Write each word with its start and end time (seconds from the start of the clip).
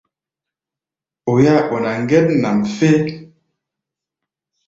Oi-áa 1.31 1.61
ɓɔná 1.69 1.91
ŋgɛt 2.03 2.27
nʼam 2.41 2.59
fé. 2.75 2.89